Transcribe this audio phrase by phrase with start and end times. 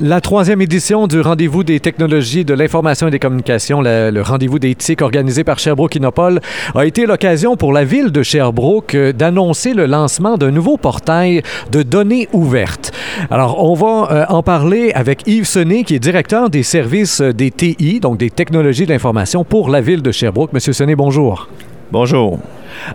[0.00, 5.02] La troisième édition du Rendez-vous des technologies de l'information et des communications, le, rendez-vous d'éthique
[5.02, 6.38] organisé par Sherbrooke Innopol,
[6.76, 11.42] a été l'occasion pour la ville de Sherbrooke euh, d'annoncer le lancement d'un nouveau portail
[11.72, 12.92] de données ouvertes.
[13.28, 17.32] Alors, on va euh, en parler avec Yves Sonnet, qui est directeur des services euh,
[17.32, 20.52] des TI, donc des technologies de l'information pour la ville de Sherbrooke.
[20.52, 21.48] Monsieur Sonnet, bonjour.
[21.90, 22.38] Bonjour.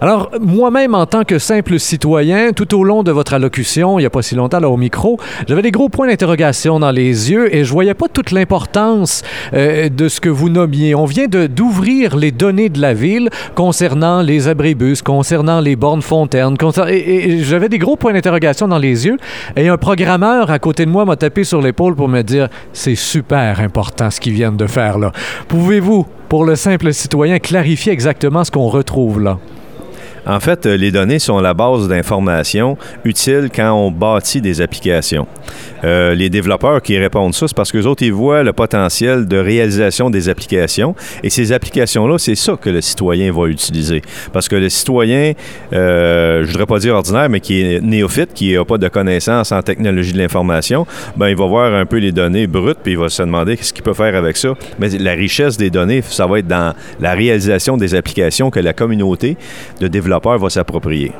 [0.02, 4.06] Alors, moi-même, en tant que simple citoyen, tout au long de votre allocution, il n'y
[4.06, 7.54] a pas si longtemps, là, au micro, j'avais des gros points d'interrogation dans les yeux
[7.56, 9.24] et je voyais pas toute l'importance
[9.54, 10.96] euh, de ce que vous nommiez.
[10.96, 16.56] On vient d'ouvrir les données de la ville concernant les abribus, concernant les bornes fontaines,
[16.90, 19.18] et, j'avais des gros points d'interrogation dans les yeux
[19.56, 22.96] et un programmeur à côté de moi m'a tapé sur l'épaule pour me dire c'est
[22.96, 25.12] super important ce qu'ils viennent de faire là.
[25.48, 29.38] Pouvez-vous, pour le simple citoyen, clarifier exactement ce qu'on retrouve là?
[30.26, 35.28] En fait, euh, les données sont la base d'informations utiles quand on bâtit des applications.
[35.84, 39.28] Euh, les développeurs qui répondent ça, c'est parce que les autres, ils voient le potentiel
[39.28, 40.96] de réalisation des applications.
[41.24, 44.02] Et ces applications-là, c'est ça que le citoyen va utiliser.
[44.32, 45.34] Parce que le citoyen,
[45.74, 48.88] euh, je ne voudrais pas dire ordinaire, mais qui est néophyte, qui n'a pas de
[48.88, 50.88] connaissances en technologie de l'information,
[51.18, 53.74] ben, il va voir un peu les données brutes, puis il va se demander qu'est-ce
[53.74, 54.54] qu'il peut faire avec ça.
[54.80, 58.72] Mais la richesse des données, ça va être dans la réalisation des applications que la
[58.72, 59.36] communauté
[59.82, 61.12] de développeurs va s'approprier.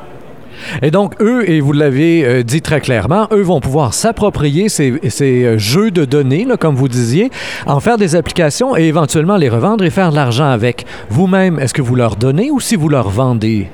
[0.82, 5.00] Et donc, eux, et vous l'avez euh, dit très clairement, eux vont pouvoir s'approprier ces,
[5.20, 7.30] euh, jeux de données, comme vous disiez,
[7.66, 10.86] en faire des applications et éventuellement les revendre et faire de l'argent avec.
[11.10, 13.68] Vous-même, est-ce que vous leur donnez ou si vous leur vendez?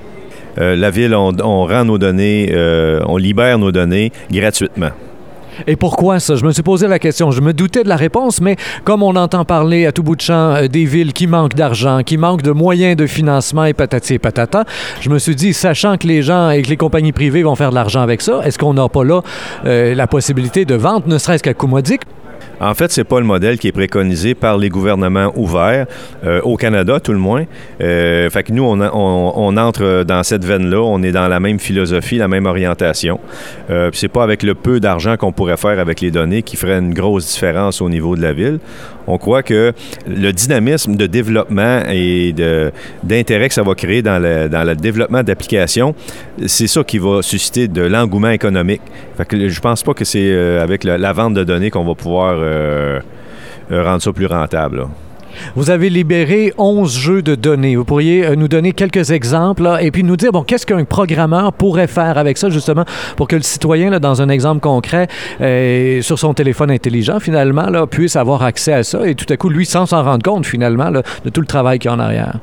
[0.59, 2.53] Euh, la ville, on, rend nos données,
[3.07, 4.91] on libère nos données gratuitement.
[5.67, 6.37] Et pourquoi ça?
[6.37, 7.31] Je me suis posé la question.
[7.31, 10.21] Je me doutais de la réponse, mais comme on entend parler à tout bout de
[10.21, 14.15] champ euh, des villes qui manquent d'argent, qui manquent de moyens de financement et patati
[14.15, 14.65] et patata,
[15.01, 17.71] je me suis dit, sachant que les gens et que les compagnies privées vont faire
[17.71, 19.23] de l'argent avec ça, est-ce qu'on n'a pas là
[19.65, 21.71] euh, la possibilité de vente, ne serait-ce qu'à coût?
[22.61, 25.87] En fait, c'est pas le modèle qui est préconisé par les gouvernements ouverts,
[26.25, 27.45] euh, au Canada tout le moins.
[27.81, 32.17] Euh, fait que nous, on, entre dans cette veine-là, on est dans la même philosophie,
[32.17, 33.19] la même orientation.
[33.71, 36.79] Euh, c'est pas avec le peu d'argent qu'on pourrait faire avec les données qui ferait
[36.79, 38.59] une grosse différence au niveau de la ville.
[39.11, 39.73] On croit que
[40.07, 42.33] le dynamisme de développement et
[43.03, 45.97] d'intérêt que ça va créer dans le, développement d'applications,
[46.47, 48.83] c'est ça qui va susciter de l'engouement économique.
[49.31, 53.01] Je pense pas que c'est euh, avec la, vente de données qu'on va pouvoir euh,
[53.71, 54.87] rendre ça plus rentable.
[55.57, 57.77] Vous avez libéré 11 jeux de données.
[57.77, 61.87] Vous pourriez nous donner quelques exemples et puis nous dire, bon, qu'est-ce qu'un programmeur pourrait
[61.87, 62.85] faire avec ça, justement,
[63.17, 65.09] pour que le citoyen, dans un exemple concret,
[66.01, 69.49] sur son téléphone intelligent, finalement, là, puisse avoir accès à ça et tout à coup,
[69.49, 72.39] lui, sans s'en rendre compte, finalement, de tout le travail qu'il y a en arrière?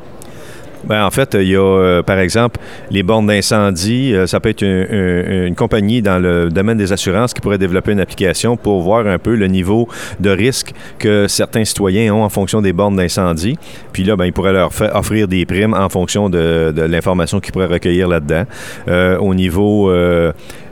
[0.83, 2.59] Bien, en fait, il y a, euh, par exemple,
[2.91, 4.13] les bornes d'incendie.
[4.13, 7.99] Euh, ça peut être une, compagnie dans le domaine des assurances qui pourrait développer une
[7.99, 9.87] application pour voir un peu le niveau
[10.19, 13.57] de risque que certains citoyens ont en fonction des bornes d'incendie.
[13.91, 17.65] Puis là, ben, ils pourraient leur offrir des primes en fonction de, l'information qu'ils pourraient
[17.65, 18.43] recueillir là-dedans.
[18.87, 19.91] Euh, au niveau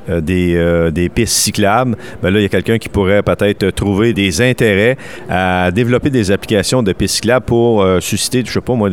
[0.09, 4.13] euh, euh, des, pistes cyclables, ben là, il y a quelqu'un qui pourrait peut-être trouver
[4.13, 4.97] des intérêts
[5.29, 8.89] à développer des applications de pistes cyclables pour euh, susciter, je sais pas moi,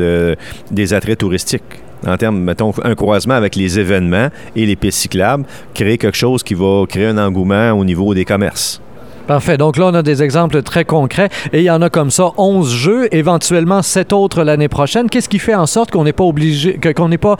[0.70, 1.62] des attraits touristiques
[2.06, 6.42] en termes, mettons, un croisement avec les événements et les pistes cyclables, créer quelque chose
[6.42, 8.80] qui va créer un engouement au niveau des commerces.
[9.26, 9.56] Parfait.
[9.56, 12.30] Donc là, on a des exemples très concrets et il y en a comme ça
[12.36, 15.08] 11 jeux, éventuellement 7 autres l'année prochaine.
[15.08, 17.36] Qu'est-ce qui fait en sorte qu'on n'est pas obligé, qu'on n'est pas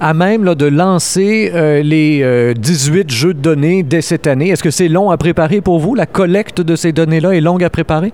[0.00, 4.50] à même de lancer euh, les 18 euh, jeux de données dès cette année?
[4.50, 5.94] Est-ce que c'est long à préparer pour vous?
[5.94, 8.12] La collecte de ces données-là est longue à préparer?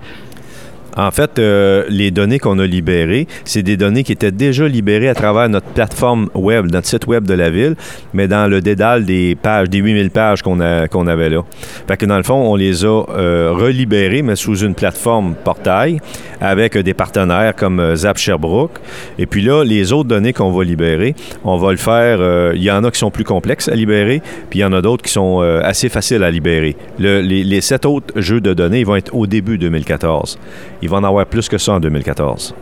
[0.97, 5.09] En fait, euh, les données qu'on a libérées, c'est des données qui étaient déjà libérées
[5.09, 7.77] à travers notre plateforme web, notre site web de la ville,
[8.12, 11.45] mais dans le dédale des pages, des 8000 pages qu'on avait là.
[11.87, 16.00] Fait que dans le fond, on les a euh, relibérées, mais sous une plateforme portail
[16.41, 18.79] avec des partenaires comme euh, Zap Sherbrooke.
[19.19, 21.15] Et puis là, les autres données qu'on va libérer,
[21.45, 22.55] on va le faire.
[22.55, 24.83] Il y en a qui sont plus complexes à libérer, puis il y en a
[24.83, 26.77] d'autres qui sont assez faciles à libérer.
[26.99, 30.38] les, les sept autres jeux de données, ils vont être au début 2014
[30.82, 32.55] il va en avoir plus que ça en 2014.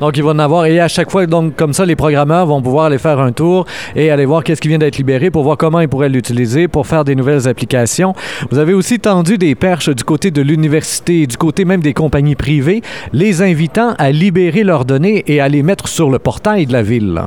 [0.00, 0.64] Donc, il va en avoir.
[0.64, 3.66] Et à chaque fois, donc, comme ça, les programmeurs vont pouvoir aller faire un tour
[3.94, 6.86] et aller voir qu'est-ce qui vient d'être libéré pour voir comment ils pourraient l'utiliser pour
[6.86, 8.14] faire des nouvelles applications.
[8.50, 12.34] Vous avez aussi tendu des perches du côté de l'université, du côté même des compagnies
[12.34, 12.80] privées,
[13.12, 16.82] les invitant à libérer leurs données et à les mettre sur le portail de la
[16.82, 17.22] ville.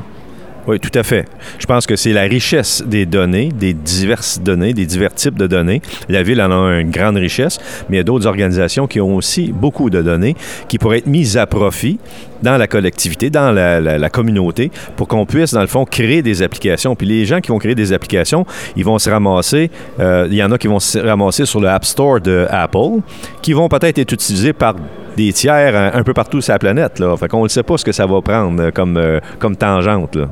[0.66, 1.26] Oui, tout à fait.
[1.60, 5.46] Je pense que c'est la richesse des données, des diverses données, des divers types de
[5.46, 5.82] données.
[6.08, 9.14] La ville en a une grande richesse, mais il y a d'autres organisations qui ont
[9.14, 10.38] aussi beaucoup de données
[10.70, 12.00] qui pourraient être mises à profit
[12.42, 16.96] dans la collectivité, dans la, communauté, pour qu'on puisse, dans le fond, créer des applications.
[16.96, 18.46] Puis les gens qui vont créer des applications,
[18.78, 19.70] ils vont se ramasser,
[20.00, 23.02] euh, il y en a qui vont se ramasser sur le App Store de Apple,
[23.42, 24.76] qui vont peut-être être utilisés par
[25.18, 27.00] des tiers un, peu partout sur la planète.
[27.00, 27.16] Là.
[27.18, 30.16] Fait qu'on ne sait pas ce que ça va prendre comme, euh, comme tangente.
[30.16, 30.28] Là.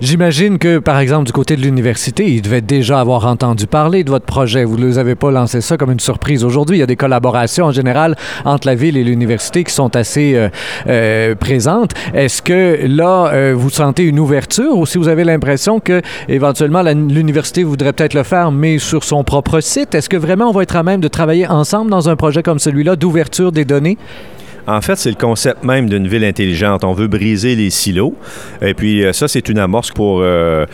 [0.00, 4.10] J'imagine que, par exemple, du côté de l'université, ils devaient déjà avoir entendu parler de
[4.10, 4.64] votre projet.
[4.64, 6.76] Vous ne les avez pas lancé ça comme une surprise aujourd'hui.
[6.76, 10.34] Il y a des collaborations en général entre la ville et l'université qui sont assez
[10.34, 10.48] euh,
[10.88, 11.92] euh, présentes.
[12.14, 16.82] Est-ce que là, euh, vous sentez une ouverture ou si vous avez l'impression que éventuellement
[16.82, 19.94] l'université voudrait peut-être le faire, mais sur son propre site?
[19.94, 22.58] Est-ce que vraiment on va être à même de travailler ensemble dans un projet comme
[22.58, 23.98] celui-là d'ouverture des données?
[24.66, 26.84] En fait, c'est le concept même d'une ville intelligente.
[26.84, 28.14] On veut briser les silos.
[28.60, 30.66] Et puis, euh, ça, c'est une amorce pour euh,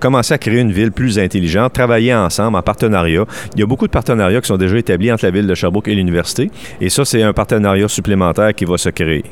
[0.00, 3.24] commencer à créer une ville plus intelligente, travailler ensemble en partenariat.
[3.54, 5.88] Il y a beaucoup de partenariats qui sont déjà établis entre la ville de Sherbrooke
[5.88, 6.50] et l'université.
[6.80, 9.24] Et ça, c'est un partenariat supplémentaire qui va se créer.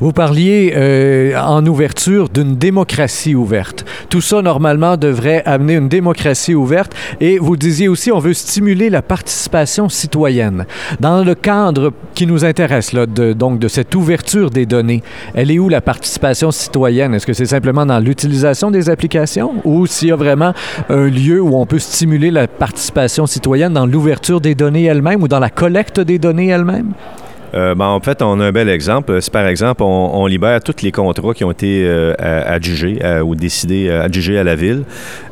[0.00, 3.84] Vous parliez euh, en ouverture d'une démocratie ouverte.
[4.08, 6.92] Tout ça, normalement, devrait amener une démocratie ouverte.
[7.20, 10.66] Et vous disiez aussi, on veut stimuler la participation citoyenne.
[11.00, 15.02] Dans le cadre qui nous intéresse, là, donc de cette ouverture des données,
[15.34, 17.14] elle est où la participation citoyenne?
[17.14, 20.52] Est-ce que c'est simplement dans l'utilisation des applications ou s'il y a vraiment
[20.88, 25.28] un lieu où on peut stimuler la participation citoyenne dans l'ouverture des données elles-mêmes ou
[25.28, 26.92] dans la collecte des données elles-mêmes?
[27.54, 29.20] Euh, ben, en fait, on a un bel exemple.
[29.20, 33.90] C'est par exemple, on, libère tous les contrats qui ont été euh, adjugés ou décidés,
[33.90, 34.84] adjugés à la ville.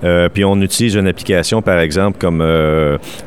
[0.05, 2.45] Euh, puis on utilise une application, par exemple, comme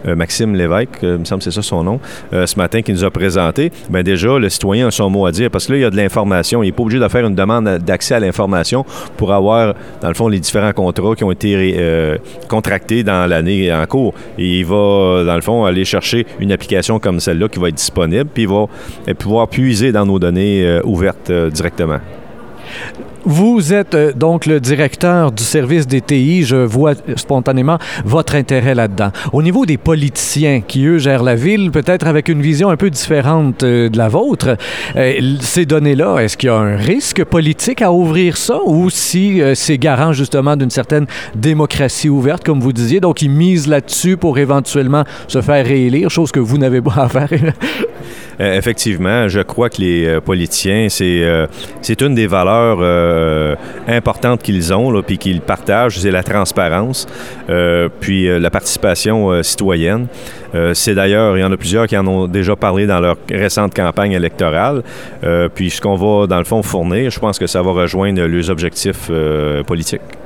[0.05, 1.99] Maxime Lévesque, il me semble que c'est ça son nom,
[2.31, 3.71] ce matin, qui nous a présenté.
[3.89, 5.89] Ben déjà, le citoyen a son mot à dire parce que là, il y a
[5.89, 6.63] de l'information.
[6.63, 8.85] Il n'est pas obligé de faire une demande d'accès à l'information
[9.17, 12.17] pour avoir, dans le fond, les différents contrats qui ont été
[12.47, 14.13] contractés dans l'année en cours.
[14.37, 17.75] Et il va, dans le fond, aller chercher une application comme celle-là qui va être
[17.75, 18.65] disponible, puis il va
[19.07, 21.99] et pouvoir puiser dans nos données euh, ouvertes euh, directement.
[23.25, 26.43] Vous êtes euh, donc le directeur du service des TI.
[26.43, 29.11] Je vois spontanément votre intérêt là-dedans.
[29.31, 32.89] Au niveau des politiciens qui, eux, gèrent la ville, peut-être avec une vision un peu
[32.89, 34.57] différente de la vôtre,
[35.39, 39.77] ces données-là, est-ce qu'il y a un risque politique à ouvrir ça ou si c'est
[39.77, 45.05] garant justement d'une certaine démocratie ouverte, comme vous disiez, donc ils misent là-dessus pour éventuellement
[45.27, 47.29] se faire réélire, chose que vous n'avez pas à faire?
[48.39, 51.47] Euh, effectivement, je crois que les euh, politiciens, c'est euh,
[51.81, 52.79] c'est une des valeurs
[53.87, 57.07] importantes qu'ils ont, puis qu'ils partagent, c'est la transparence,
[57.99, 60.07] puis la participation citoyenne.
[60.73, 63.73] c'est d'ailleurs, il y en a plusieurs qui en ont déjà parlé dans leur récente
[63.73, 64.83] campagne électorale.
[65.53, 68.49] puis ce qu'on va, dans le fond, fournir, je pense que ça va rejoindre les
[68.49, 69.11] objectifs
[69.65, 70.22] politiques.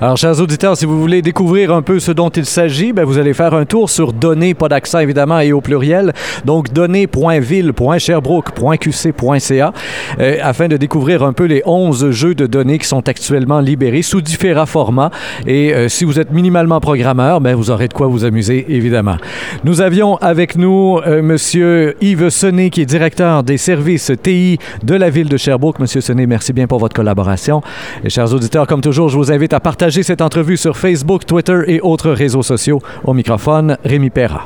[0.00, 3.18] Alors, chers auditeurs, si vous voulez découvrir un peu ce dont il s'agit, ben, vous
[3.18, 6.12] allez faire un tour sur données, pas d'accent évidemment, et au pluriel.
[6.44, 9.72] Donc, données.ville.sherbrooke.qc.ca
[10.18, 14.02] euh, afin de découvrir un peu les 11 jeux de données qui sont actuellement libérés
[14.02, 15.10] sous différents formats.
[15.46, 19.16] Et euh, si vous êtes minimalement programmeur, ben, vous aurez de quoi vous amuser, évidemment.
[19.64, 24.94] Nous avions avec nous euh, Monsieur Yves Sonnet, qui est directeur des services TI de
[24.94, 25.80] la ville de Sherbrooke.
[25.80, 27.60] Monsieur Sonnet, merci bien pour votre collaboration.
[28.04, 31.60] Et chers auditeurs, comme toujours, je vous invite à partager cette entrevue sur Facebook, Twitter
[31.66, 32.80] et autres réseaux sociaux.
[33.02, 34.40] Au microphone, Rémi Perra.